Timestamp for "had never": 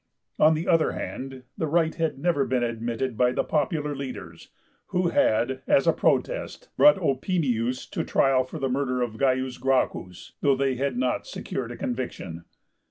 1.93-2.43